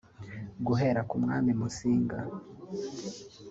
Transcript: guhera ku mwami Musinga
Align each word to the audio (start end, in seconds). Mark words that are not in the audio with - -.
guhera 0.65 1.01
ku 1.09 1.15
mwami 1.23 1.51
Musinga 1.59 2.17